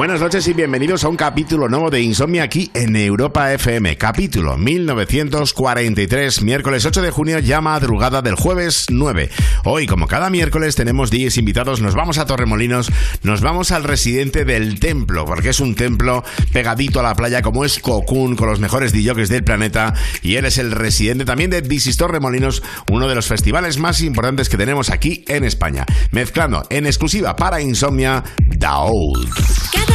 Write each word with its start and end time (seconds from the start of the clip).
Buenas 0.00 0.22
noches 0.22 0.48
y 0.48 0.54
bienvenidos 0.54 1.04
a 1.04 1.10
un 1.10 1.16
capítulo 1.16 1.68
nuevo 1.68 1.90
de 1.90 2.00
Insomnia 2.00 2.44
aquí 2.44 2.70
en 2.72 2.96
Europa 2.96 3.52
FM. 3.52 3.98
Capítulo 3.98 4.56
1943, 4.56 6.40
miércoles 6.40 6.86
8 6.86 7.02
de 7.02 7.10
junio, 7.10 7.38
ya 7.38 7.60
madrugada 7.60 8.22
del 8.22 8.34
jueves 8.34 8.86
9. 8.88 9.28
Hoy, 9.64 9.86
como 9.86 10.06
cada 10.06 10.30
miércoles, 10.30 10.74
tenemos 10.74 11.10
10 11.10 11.36
invitados. 11.36 11.82
Nos 11.82 11.94
vamos 11.94 12.16
a 12.16 12.24
Torremolinos, 12.24 12.90
nos 13.24 13.42
vamos 13.42 13.72
al 13.72 13.84
residente 13.84 14.46
del 14.46 14.80
templo, 14.80 15.26
porque 15.26 15.50
es 15.50 15.60
un 15.60 15.74
templo 15.74 16.24
pegadito 16.50 17.00
a 17.00 17.02
la 17.02 17.14
playa, 17.14 17.42
como 17.42 17.66
es 17.66 17.78
Cocoon, 17.78 18.36
con 18.36 18.48
los 18.48 18.58
mejores 18.58 18.94
DJs 18.94 19.28
del 19.28 19.44
planeta. 19.44 19.92
Y 20.22 20.36
él 20.36 20.46
es 20.46 20.56
el 20.56 20.72
residente 20.72 21.26
también 21.26 21.50
de 21.50 21.60
This 21.60 21.88
is 21.88 21.98
Torremolinos, 21.98 22.62
uno 22.90 23.06
de 23.06 23.14
los 23.14 23.26
festivales 23.26 23.76
más 23.76 24.00
importantes 24.00 24.48
que 24.48 24.56
tenemos 24.56 24.88
aquí 24.88 25.26
en 25.28 25.44
España. 25.44 25.84
Mezclando 26.10 26.62
en 26.70 26.86
exclusiva 26.86 27.36
para 27.36 27.60
Insomnia, 27.60 28.24
Daoud. 28.56 29.28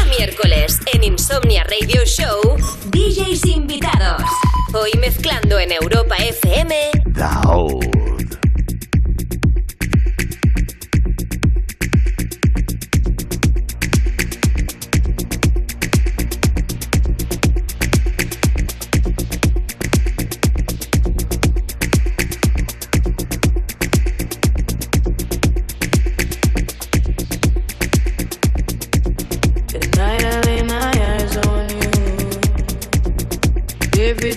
Miércoles 0.04 0.80
en 0.94 1.04
Insomnia 1.04 1.64
Radio 1.64 2.04
Show, 2.06 2.58
DJs 2.92 3.46
invitados. 3.46 4.24
Hoy 4.74 4.92
mezclando 5.00 5.60
en 5.60 5.72
Europa 5.72 6.16
FM, 6.18 6.92
Daoud. 7.06 8.15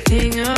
Sing. 0.08 0.40
up. 0.40 0.57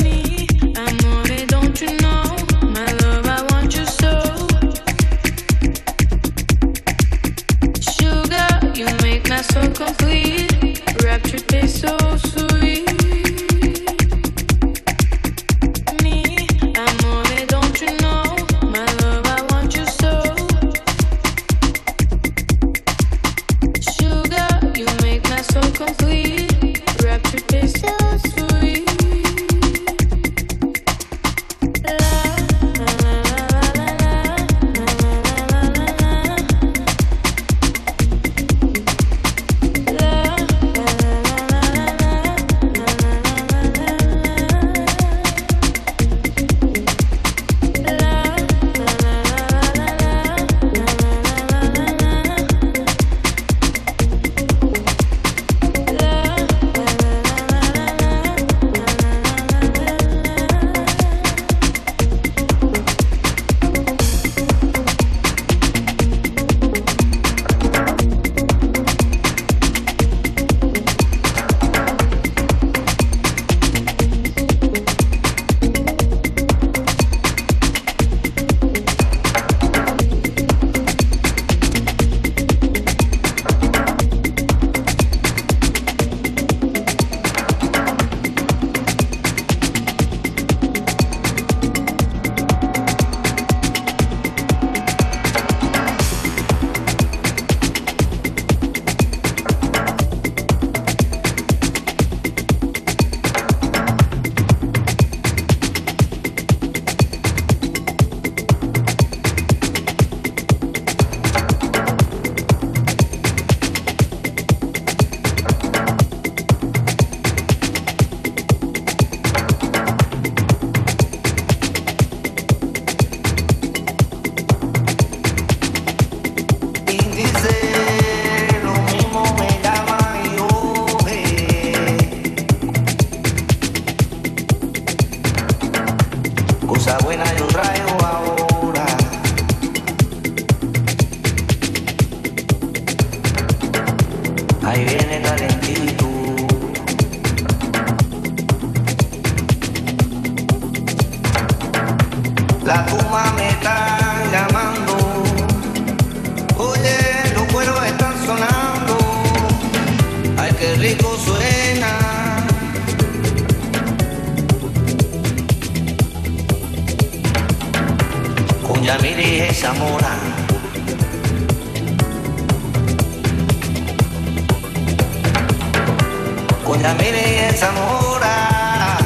Yamile 176.81 177.47
en 177.47 177.55
Zamora. 177.55 178.97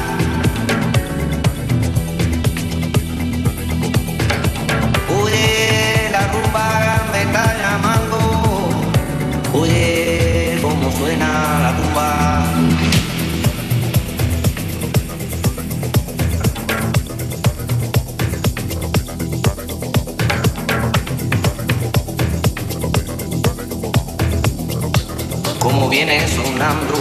Oye, 5.22 6.08
la 6.10 6.26
rumba 6.32 6.66
me 7.12 7.22
está 7.22 7.44
llamando. 7.60 8.18
Oye, 9.52 10.58
cómo 10.62 10.90
suena 10.90 11.28
la 11.64 11.70
rumba. 11.72 12.08
Como 25.58 25.88
viene 25.90 26.26
sonando 26.28 26.95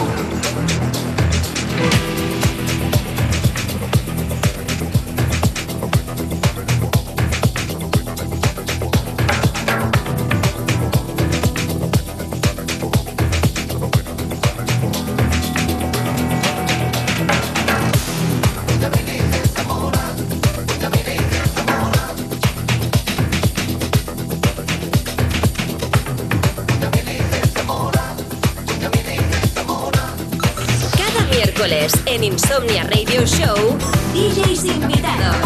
Radio 32.68 33.26
Show, 33.28 33.78
DJs 34.14 34.66
invitados. 34.66 35.38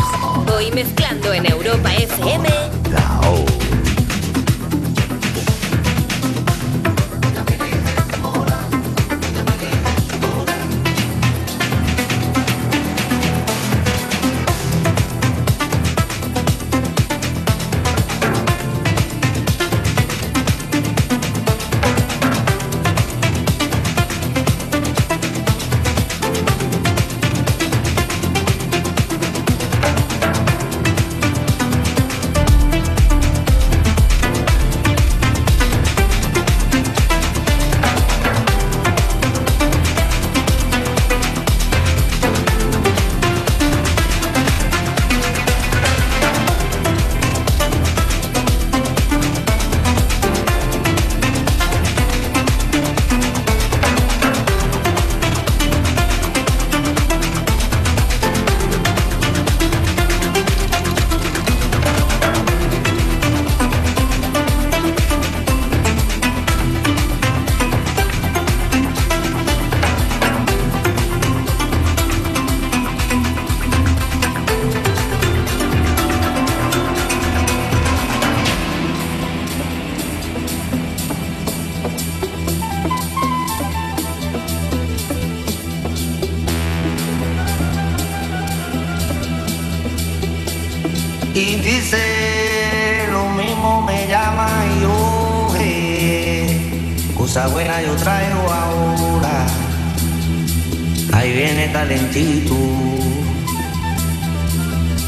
Voy 0.46 0.72
mezclando 0.72 1.34
en 1.34 1.46
Europa 1.52 1.94
FM. 1.94 2.48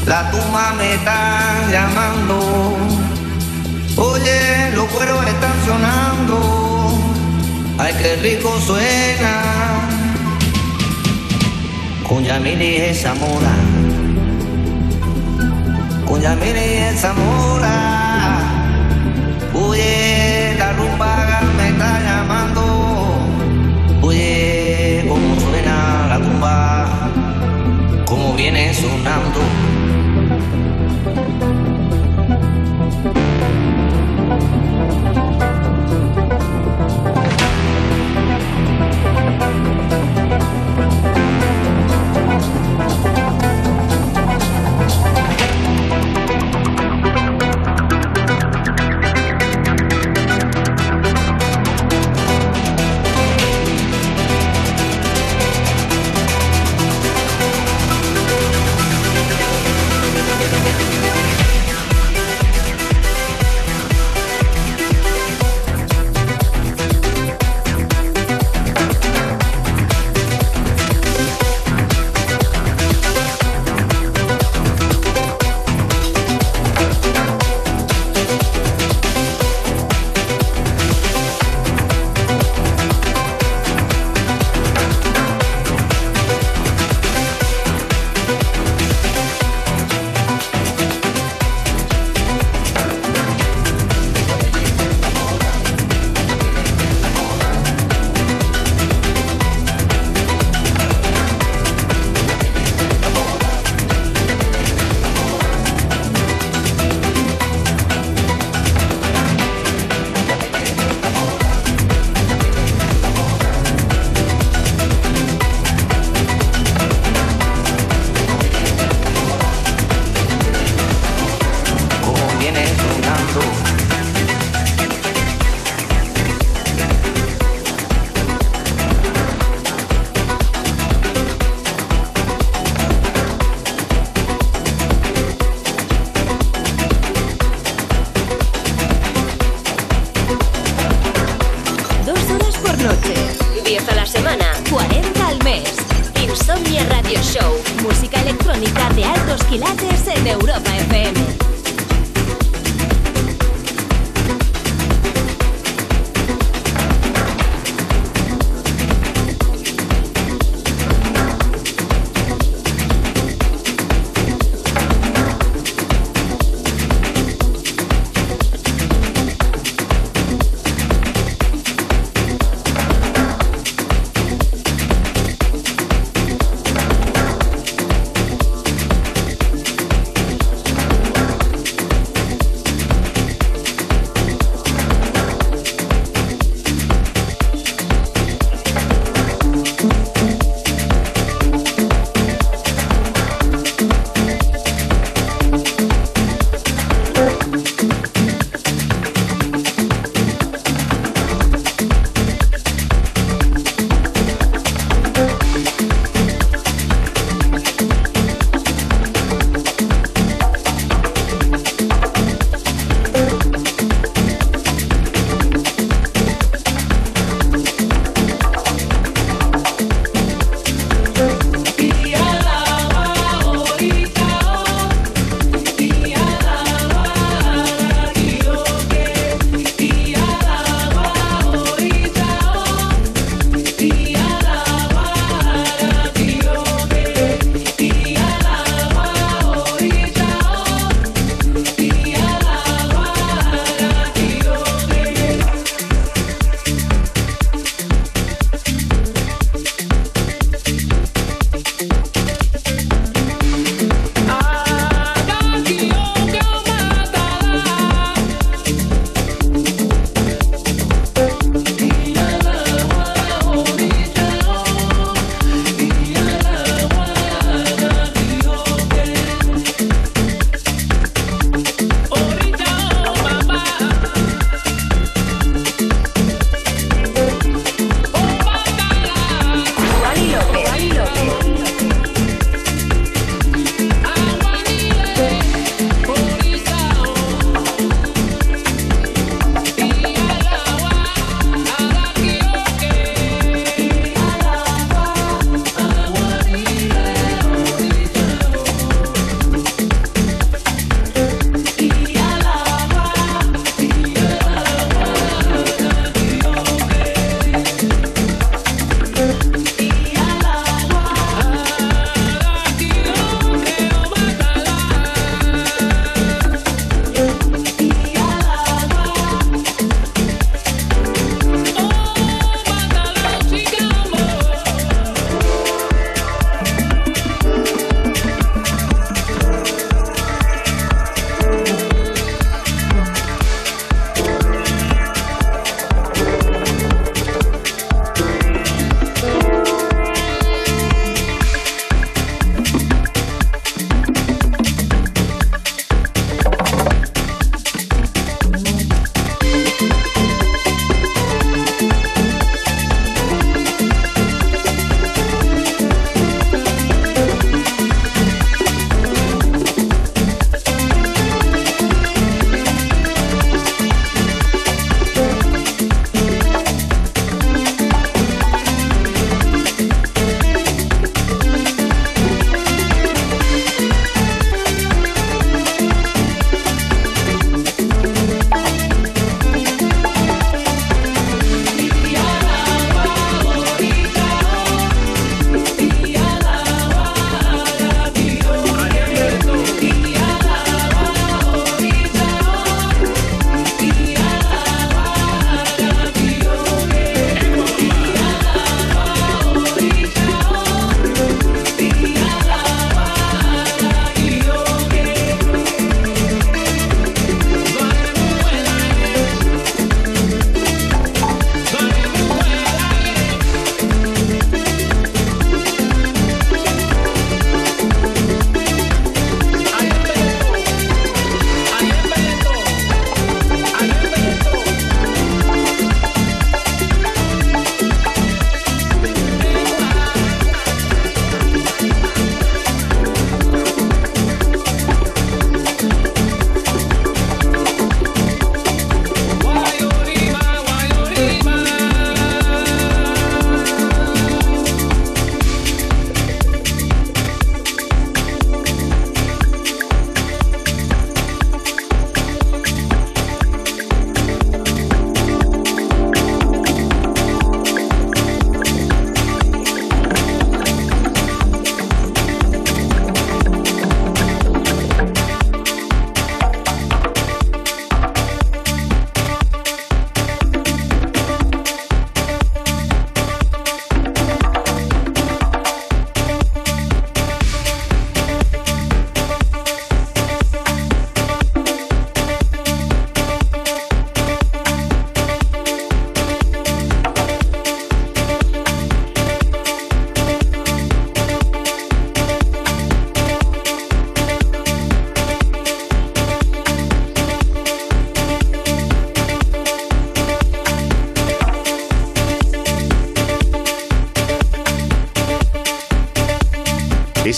La 0.06 0.30
tumba 0.32 0.74
me 0.76 0.94
está 0.94 1.68
llamando. 1.70 2.76
Oye, 3.96 4.72
los 4.74 4.86
cueros 4.88 5.24
están 5.24 5.52
sonando. 5.64 6.98
Ay, 7.78 7.94
qué 8.02 8.16
rico 8.16 8.58
suena. 8.66 9.42
Con 12.08 12.24
Yamini 12.24 12.74
es 12.76 13.02
Zamora. 13.02 13.54
Con 16.04 16.20
Yamini 16.20 16.58
es 16.58 17.00
Zamora. 17.00 17.61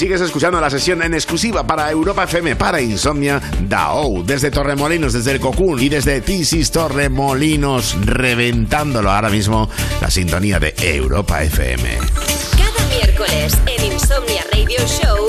Sigues 0.04 0.20
escuchando 0.20 0.60
la 0.60 0.68
sesión 0.68 1.00
en 1.02 1.14
exclusiva 1.14 1.66
para 1.66 1.90
Europa 1.90 2.24
FM, 2.24 2.56
para 2.56 2.78
Insomnia, 2.78 3.40
Dao, 3.66 4.22
desde 4.22 4.50
Torremolinos, 4.50 5.14
desde 5.14 5.32
el 5.32 5.40
Cocoon 5.40 5.80
y 5.80 5.88
desde 5.88 6.20
Tisis 6.20 6.70
Torremolinos, 6.70 7.96
reventándolo 8.04 9.10
ahora 9.10 9.30
mismo 9.30 9.70
la 10.02 10.10
sintonía 10.10 10.60
de 10.60 10.74
Europa 10.76 11.42
FM. 11.42 11.88
Cada 12.50 12.86
miércoles 12.88 13.56
en 13.64 13.92
Insomnia 13.94 14.44
Radio 14.52 14.78
Show, 14.86 15.26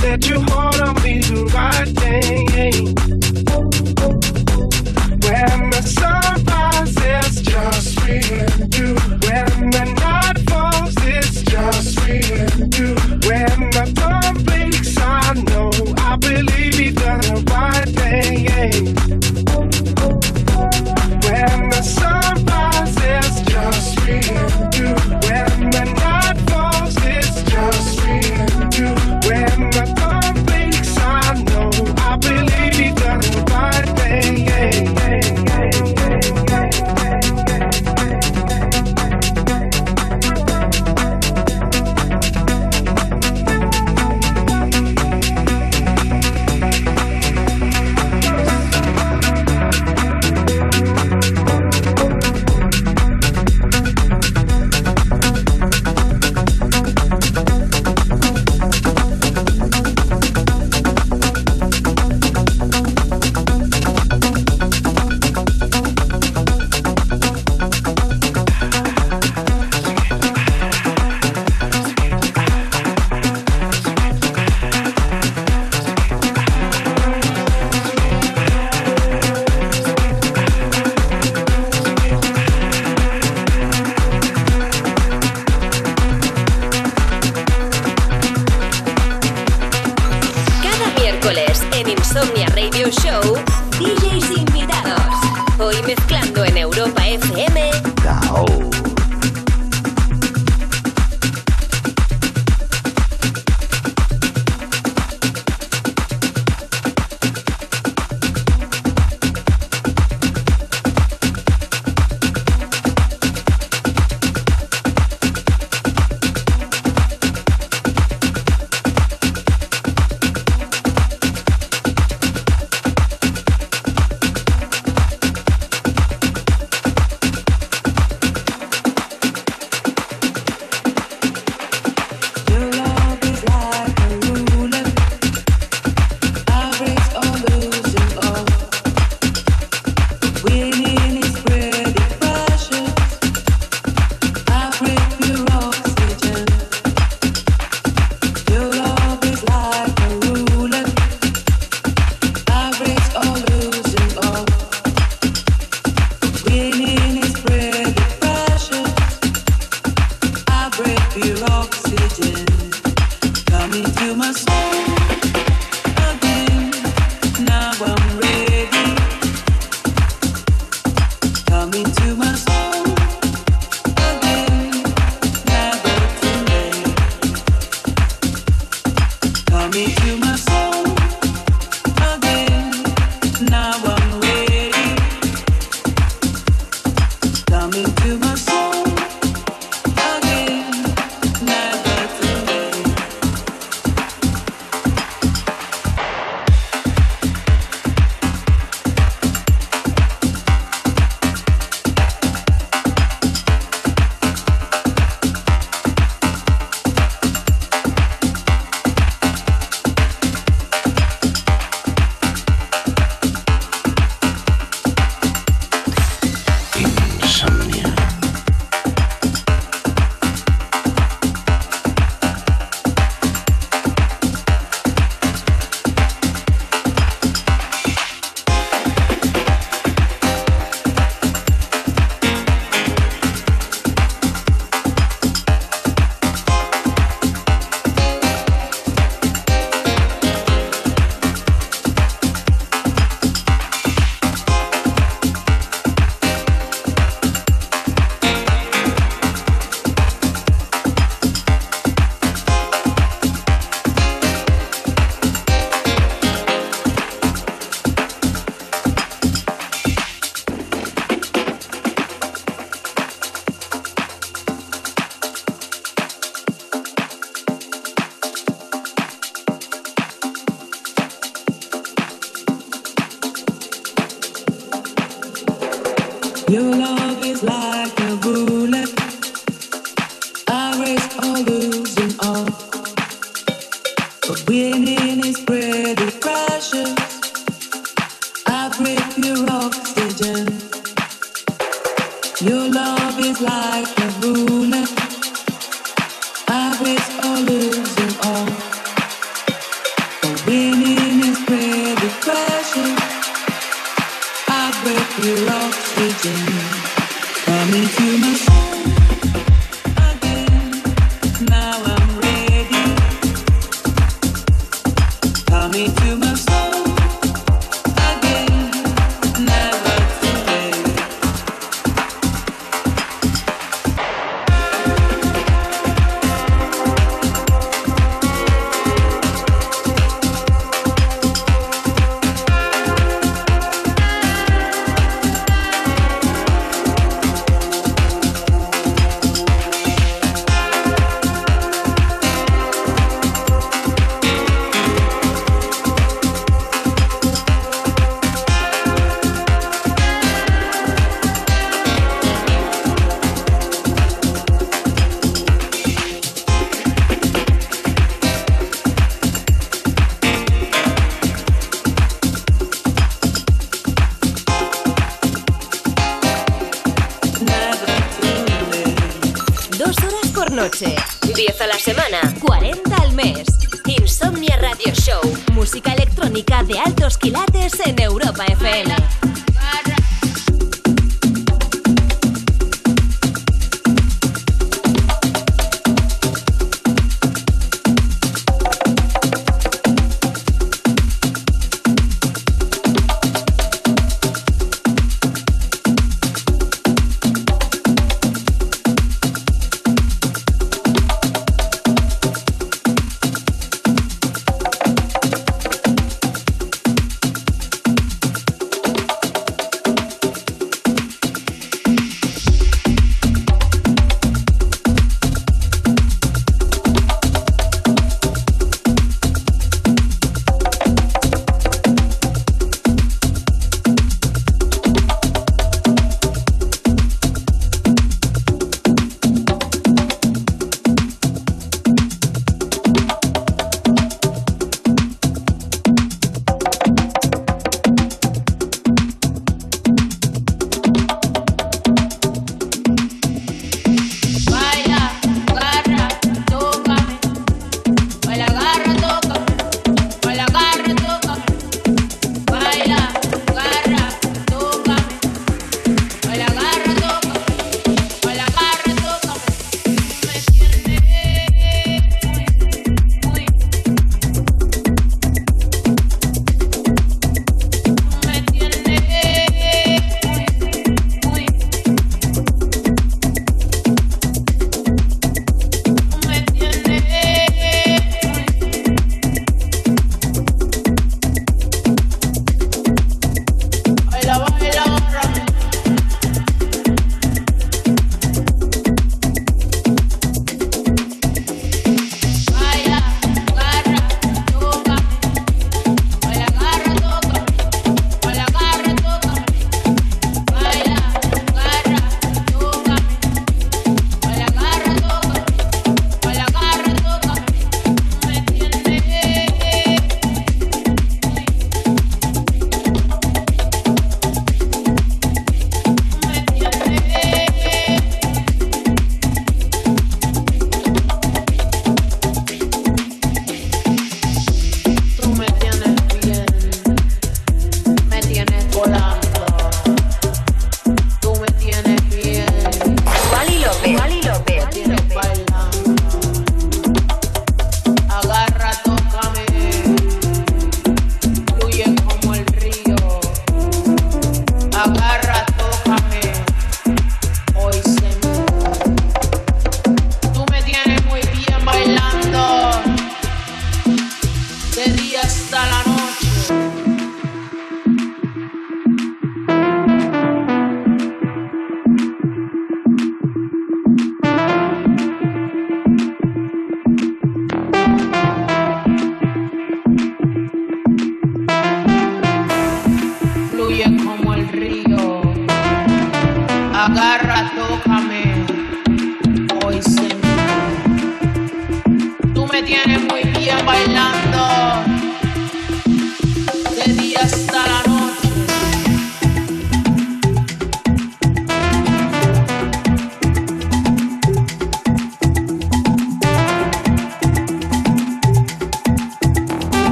that 0.00 0.28
you 0.28 0.40
hold 0.40 0.80
on 0.80 0.94
me 1.02 1.18
the 1.20 1.44
right 1.54 1.88
thing. 1.88 2.67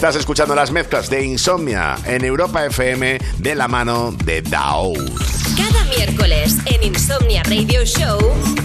Estás 0.00 0.16
escuchando 0.16 0.54
las 0.54 0.70
mezclas 0.70 1.10
de 1.10 1.22
Insomnia 1.22 1.94
en 2.06 2.24
Europa 2.24 2.64
FM 2.64 3.18
de 3.36 3.54
la 3.54 3.68
mano 3.68 4.12
de 4.24 4.40
Dao. 4.40 4.94
Cada 5.58 5.84
miércoles 5.94 6.56
en 6.64 6.82
Insomnia 6.84 7.42
Radio 7.42 7.84
Show, 7.84 8.18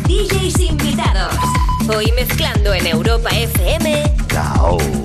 DJs 0.07 0.59
invitados. 0.61 1.35
Hoy 1.93 2.09
mezclando 2.15 2.73
en 2.73 2.87
Europa 2.87 3.31
FM, 3.31 4.15
Dao. 4.29 5.04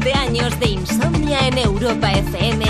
7 0.00 0.12
años 0.14 0.58
de 0.58 0.70
insomnia 0.70 1.38
en 1.46 1.56
Europa 1.56 2.10
FM 2.10 2.64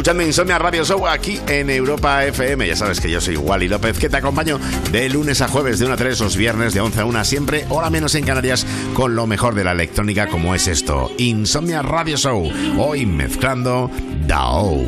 escuchando 0.00 0.22
Insomnia 0.22 0.58
Radio 0.58 0.82
Show 0.82 1.06
aquí 1.06 1.38
en 1.46 1.68
Europa 1.68 2.24
FM. 2.24 2.66
Ya 2.66 2.74
sabes 2.74 3.00
que 3.00 3.10
yo 3.10 3.20
soy 3.20 3.36
Wally 3.36 3.68
López, 3.68 3.98
que 3.98 4.08
te 4.08 4.16
acompaño 4.16 4.58
de 4.90 5.10
lunes 5.10 5.42
a 5.42 5.48
jueves 5.48 5.78
de 5.78 5.84
1 5.84 5.92
a 5.92 5.96
3, 5.98 6.20
los 6.20 6.36
viernes 6.38 6.72
de 6.72 6.80
11 6.80 7.00
a 7.00 7.04
1, 7.04 7.24
siempre, 7.26 7.66
hora 7.68 7.90
menos 7.90 8.14
en 8.14 8.24
Canarias, 8.24 8.66
con 8.94 9.14
lo 9.14 9.26
mejor 9.26 9.54
de 9.54 9.62
la 9.62 9.72
electrónica 9.72 10.26
como 10.28 10.54
es 10.54 10.68
esto. 10.68 11.12
Insomnia 11.18 11.82
Radio 11.82 12.16
Show, 12.16 12.50
hoy 12.78 13.04
mezclando 13.04 13.90
Dao. 14.26 14.86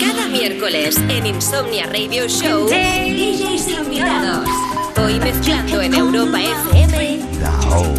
Cada 0.00 0.28
miércoles 0.28 0.96
en 1.10 1.26
Insomnia 1.26 1.84
Radio 1.84 2.26
Show, 2.26 2.68
DJs 2.68 3.68
invitados. 3.68 4.48
Hoy 4.96 5.20
mezclando 5.20 5.82
en 5.82 5.92
Europa 5.92 6.40
FM. 6.40 7.20
Dao. 7.38 7.94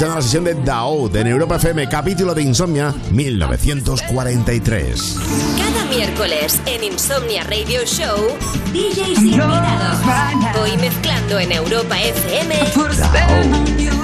escuchando 0.00 0.16
la 0.16 0.22
sesión 0.22 0.44
de 0.44 0.54
Daoud 0.54 1.14
en 1.14 1.26
Europa 1.26 1.56
FM, 1.56 1.86
capítulo 1.90 2.34
de 2.34 2.42
Insomnia 2.42 2.94
1943. 3.10 5.18
Cada 5.58 5.84
miércoles 5.94 6.58
en 6.64 6.84
Insomnia 6.84 7.44
Radio 7.44 7.84
Show, 7.84 8.16
DJs 8.72 9.18
invitados. 9.18 9.98
Hoy 10.58 10.74
mezclando 10.78 11.38
en 11.38 11.52
Europa 11.52 12.00
FM. 12.00 12.54
Daoud. 13.12 13.99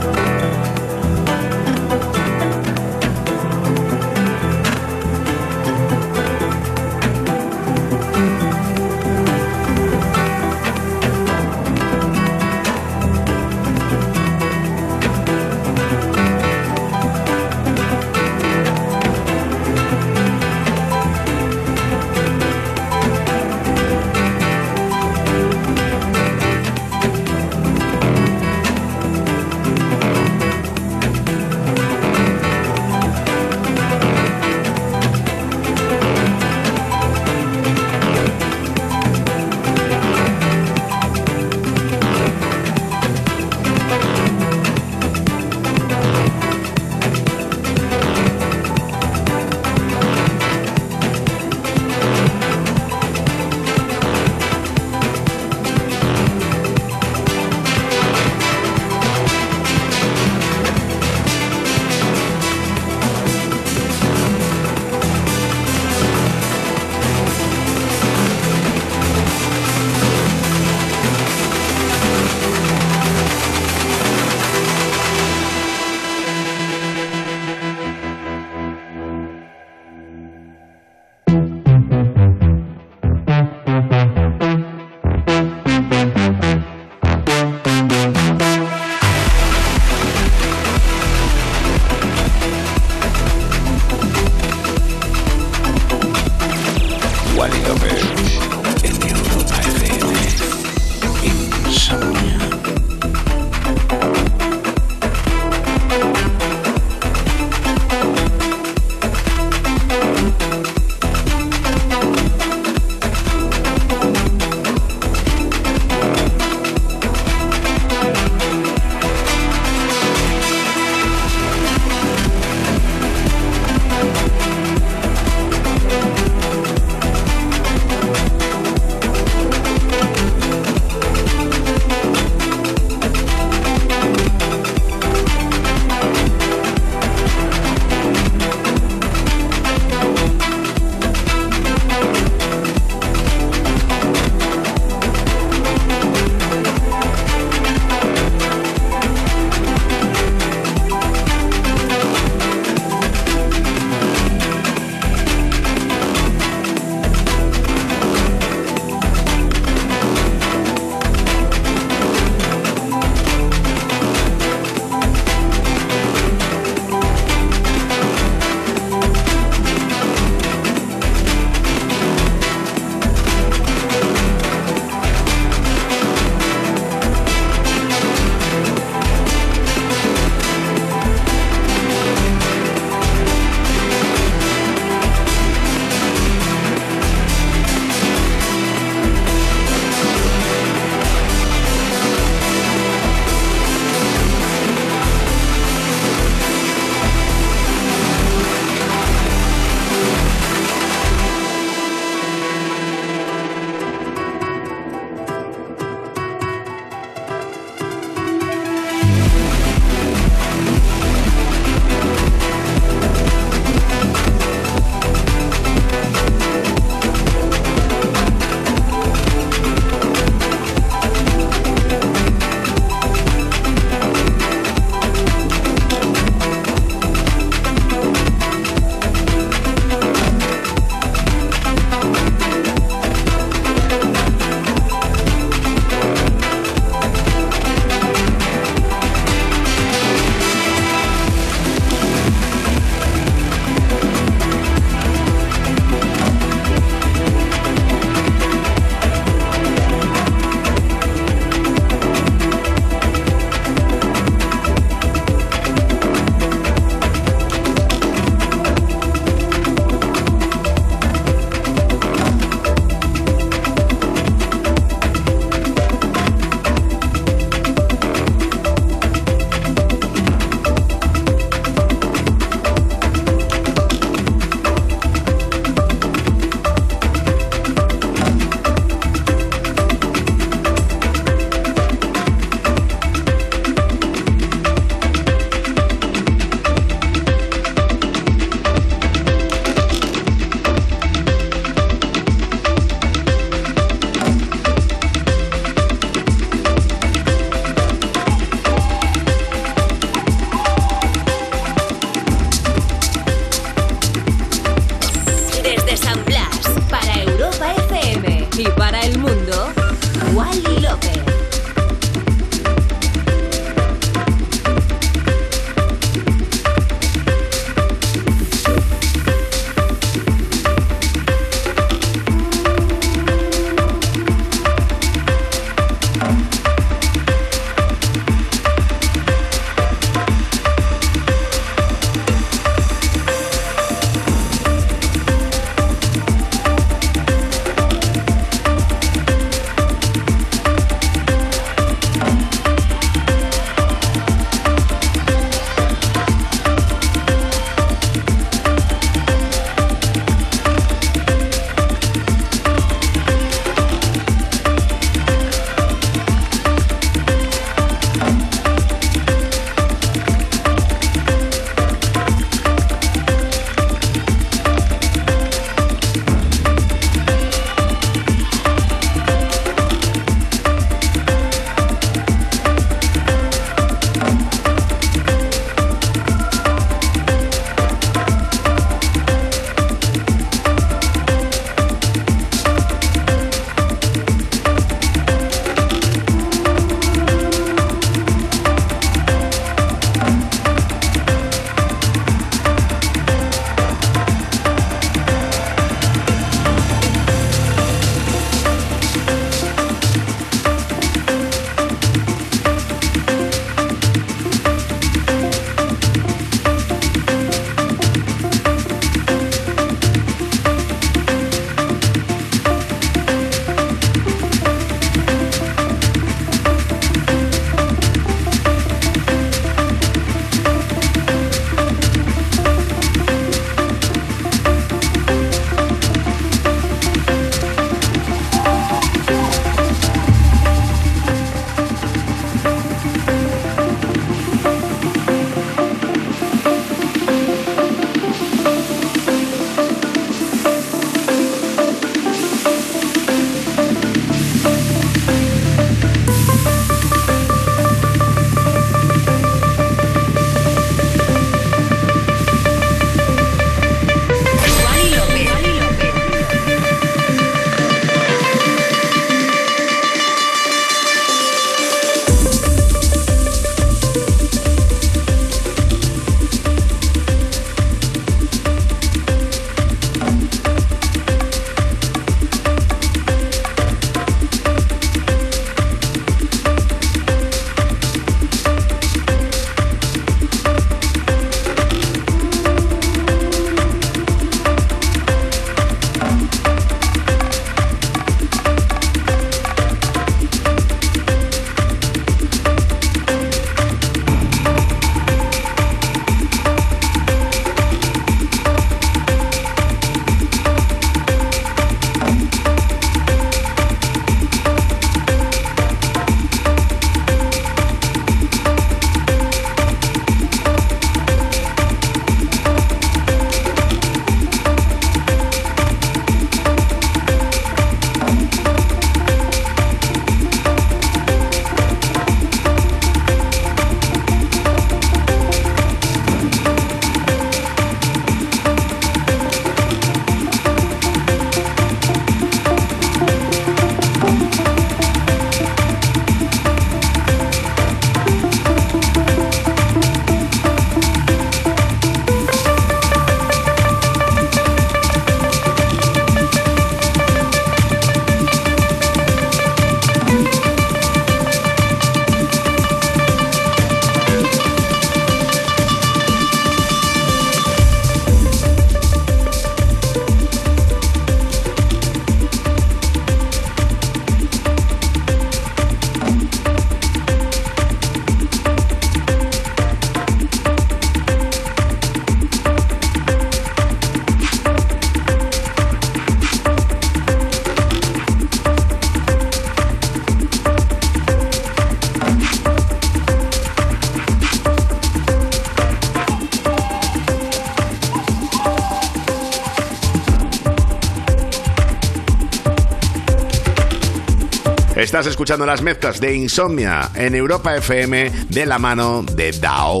Estás 594.98 595.28
escuchando 595.28 595.64
las 595.64 595.80
mezclas 595.80 596.20
de 596.20 596.34
Insomnia 596.34 597.12
en 597.14 597.36
Europa 597.36 597.76
FM 597.76 598.32
de 598.48 598.66
la 598.66 598.80
mano 598.80 599.22
de 599.22 599.52
Dao. 599.52 600.00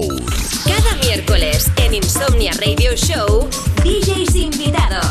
Cada 0.66 0.96
miércoles 0.96 1.70
en 1.76 1.94
Insomnia 1.94 2.50
Radio 2.54 2.96
Show, 2.96 3.48
DJs 3.84 4.34
invitados. 4.34 5.06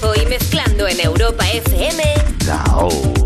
Hoy 0.00 0.24
mezclando 0.26 0.88
en 0.88 1.00
Europa 1.00 1.44
FM, 1.50 2.02
Dao. 2.46 3.25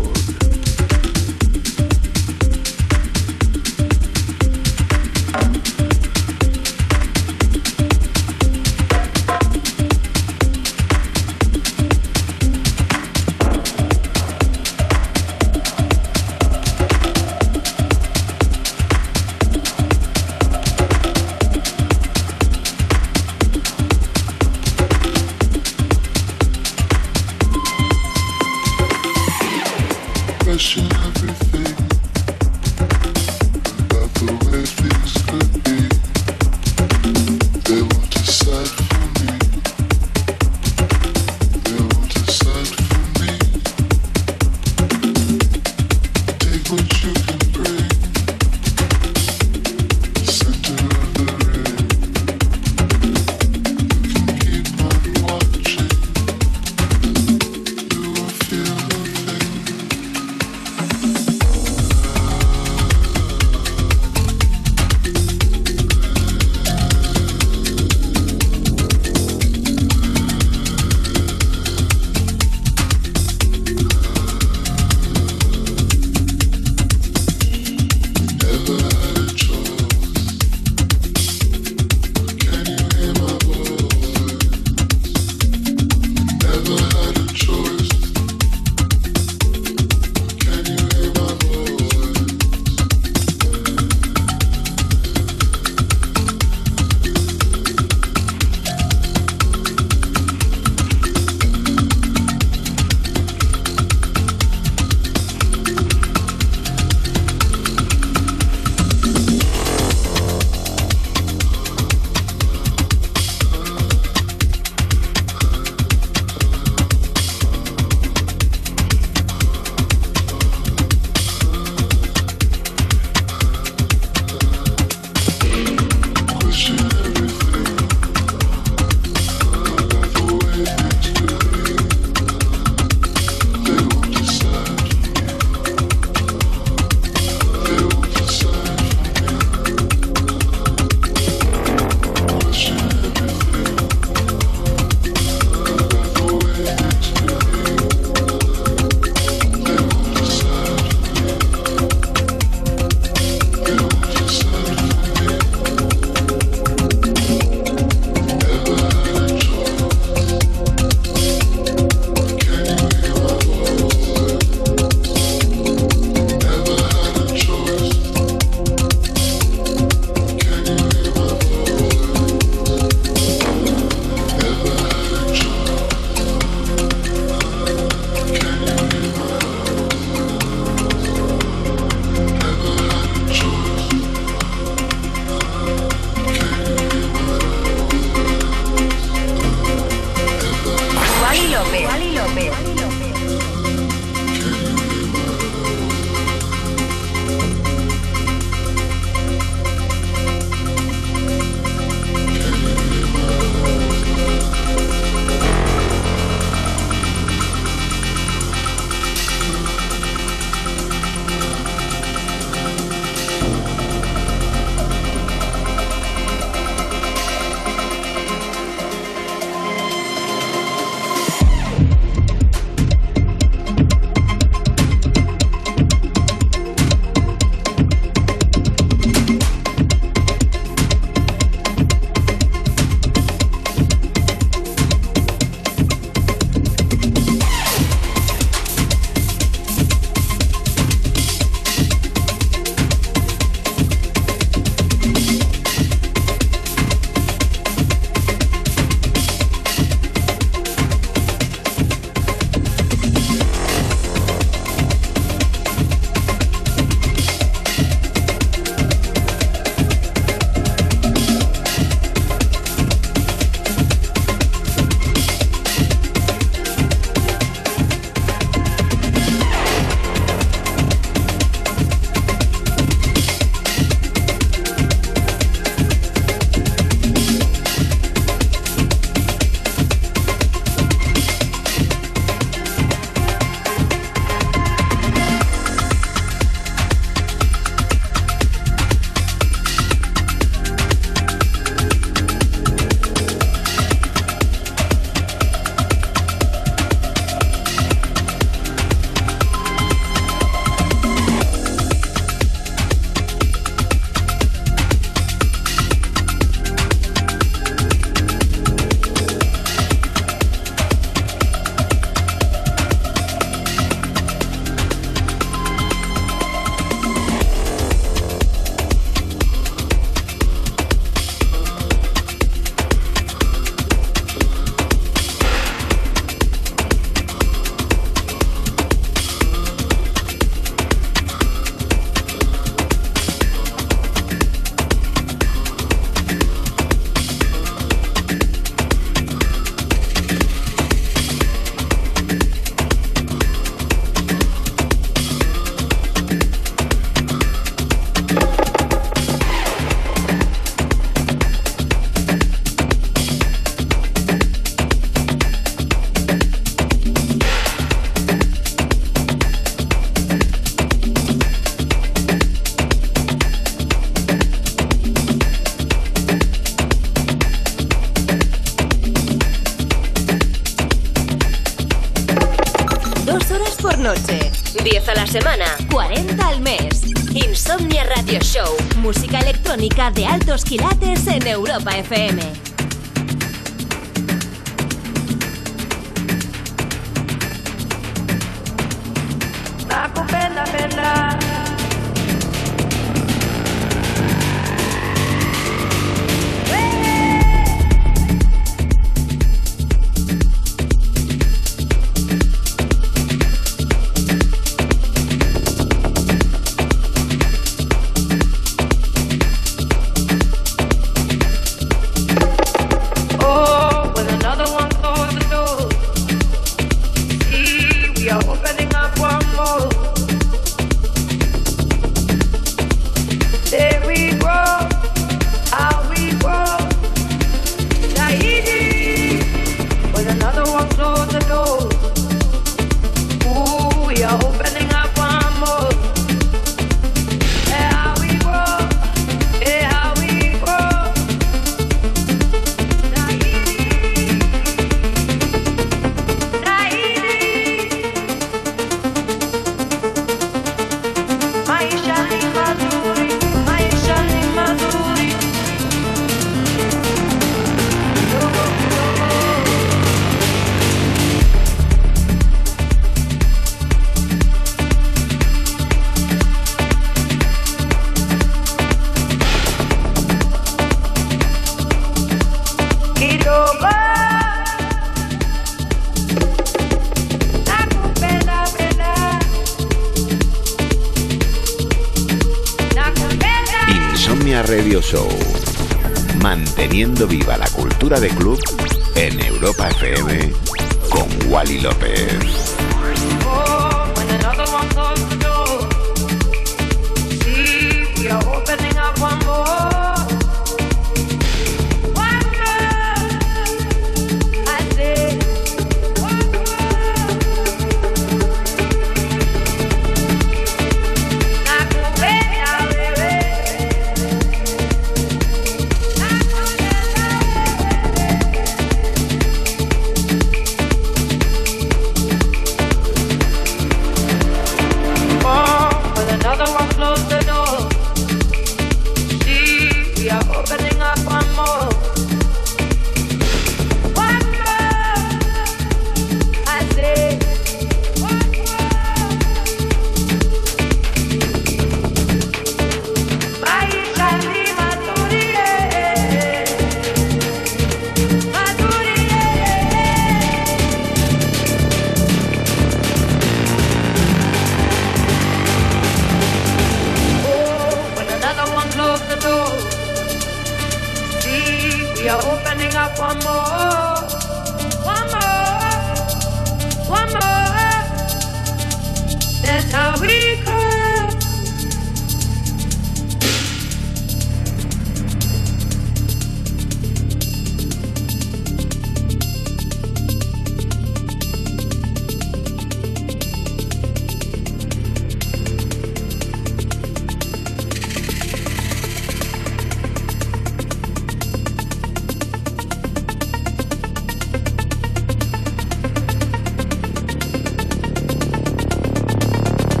Europa 381.81 382.03
FM. 382.03 382.60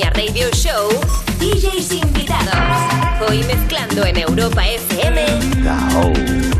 Radio 0.00 0.48
Show, 0.54 0.88
DJs 1.38 1.92
invitados. 1.92 3.28
Hoy 3.28 3.44
mezclando 3.44 4.06
en 4.06 4.16
Europa 4.16 4.66
FM. 4.66 6.51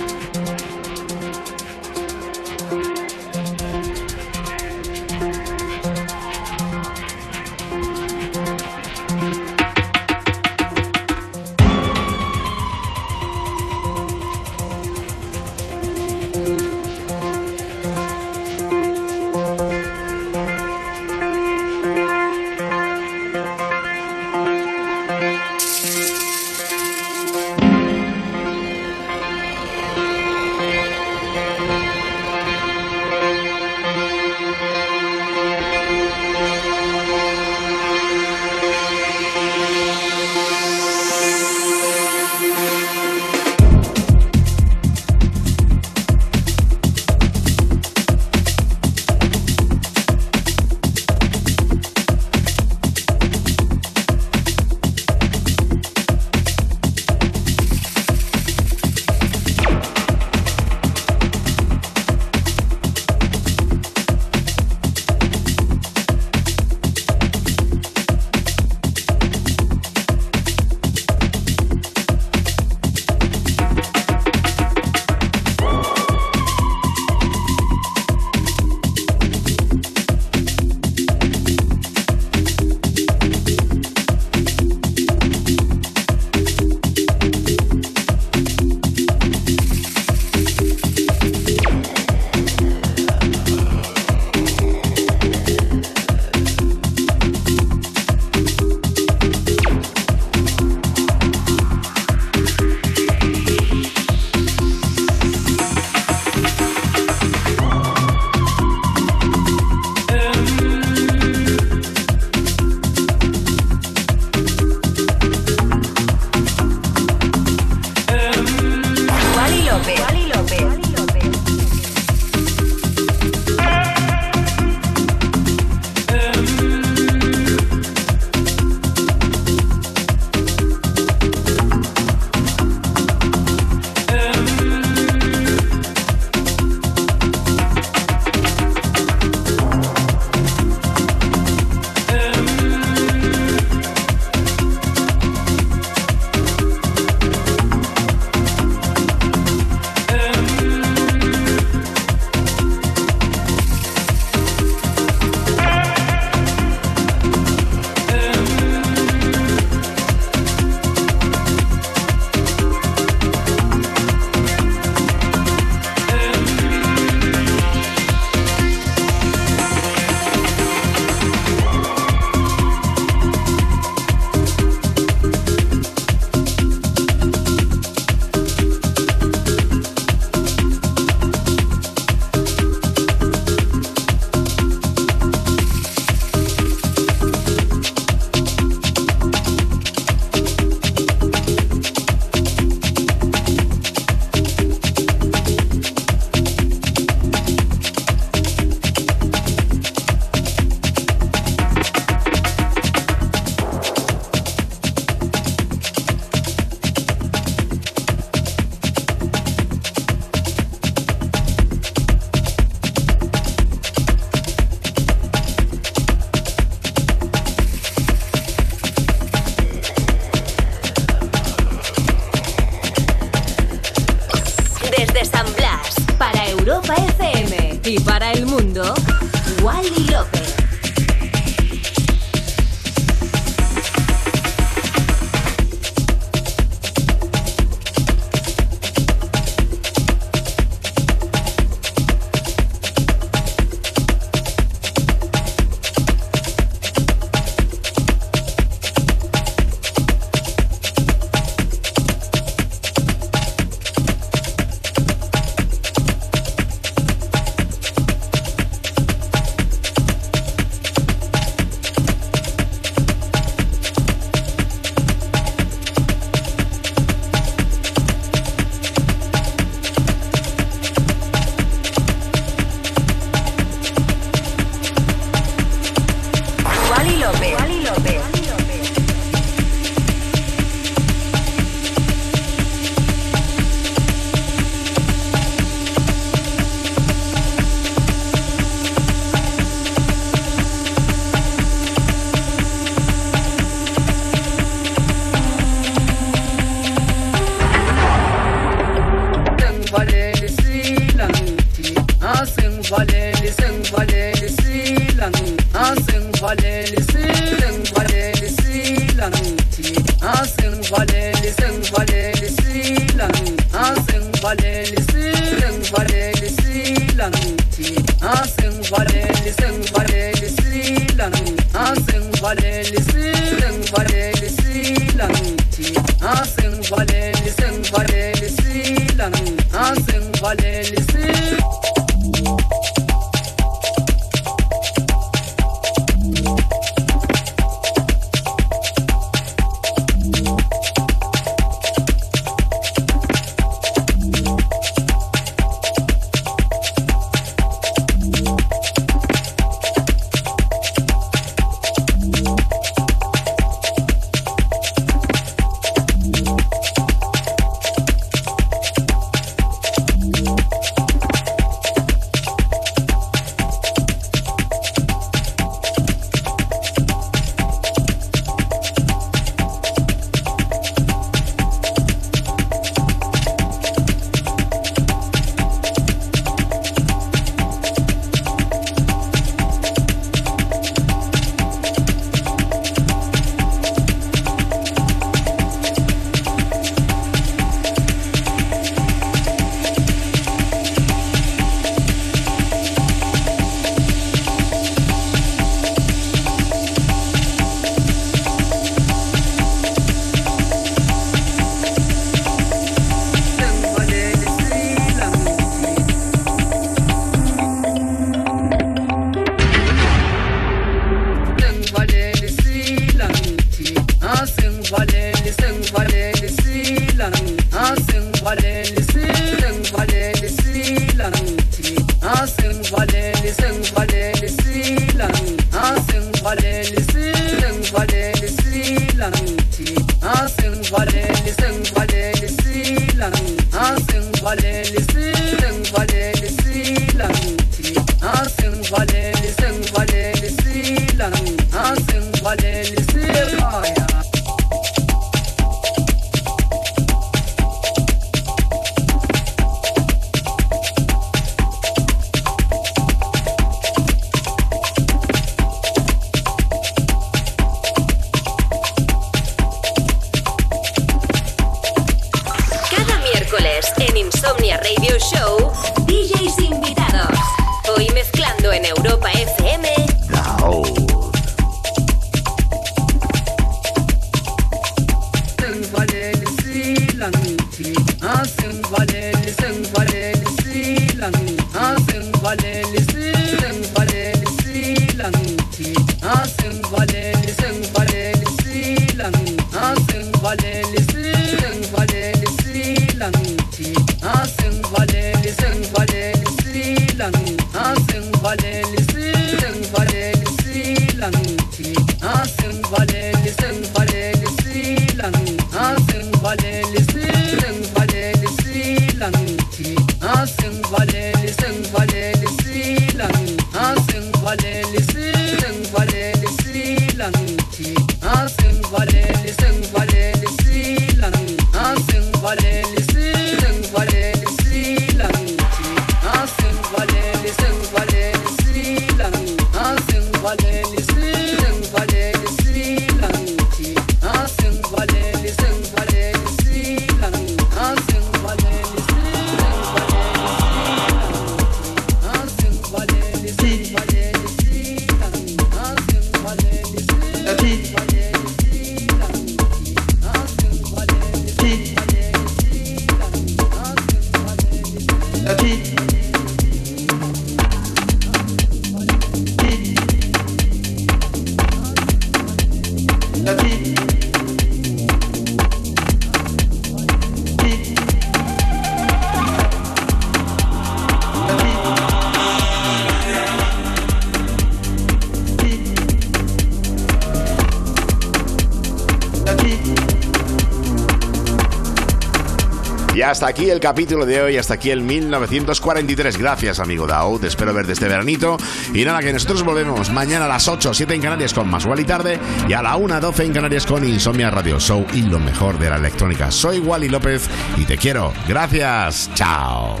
Hasta 583.38 583.50
aquí 583.50 583.70
el 583.70 583.78
capítulo 583.78 584.26
de 584.26 584.42
hoy, 584.42 584.56
hasta 584.56 584.74
aquí 584.74 584.90
el 584.90 585.00
1943. 585.00 586.38
Gracias, 586.38 586.80
amigo 586.80 587.06
Dao. 587.06 587.38
Te 587.38 587.46
espero 587.46 587.72
verte 587.72 587.92
este 587.92 588.08
veranito. 588.08 588.56
Y 588.92 589.04
nada, 589.04 589.20
que 589.20 589.32
nosotros 589.32 589.62
volvemos 589.62 590.10
mañana 590.10 590.46
a 590.46 590.48
las 590.48 590.66
8, 590.66 590.92
7 590.92 591.14
en 591.14 591.22
Canarias 591.22 591.54
con 591.54 591.68
Más 591.68 591.86
y 591.86 592.04
Tarde 592.04 592.40
y 592.68 592.72
a 592.72 592.82
la 592.82 592.96
1, 592.96 593.20
12 593.20 593.44
en 593.44 593.52
Canarias 593.52 593.86
con 593.86 594.04
Insomnia 594.04 594.50
Radio 594.50 594.80
Show 594.80 595.06
y 595.14 595.22
lo 595.22 595.38
mejor 595.38 595.78
de 595.78 595.88
la 595.88 595.98
electrónica. 595.98 596.50
Soy 596.50 596.80
Wally 596.80 597.08
López 597.08 597.48
y 597.76 597.84
te 597.84 597.96
quiero. 597.96 598.32
Gracias. 598.48 599.30
Chao. 599.34 600.00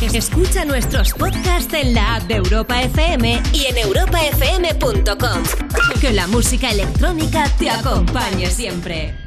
Escucha 0.00 0.64
nuestros 0.64 1.14
podcasts 1.14 1.74
en 1.74 1.94
la 1.94 2.14
app 2.14 2.28
de 2.28 2.36
Europa 2.36 2.80
FM 2.80 3.42
y 3.54 3.66
en 3.66 3.76
europafm.com. 3.78 5.42
Que 6.00 6.12
la 6.12 6.28
música 6.28 6.70
electrónica 6.70 7.50
te 7.58 7.70
acompañe 7.70 8.48
siempre. 8.52 9.25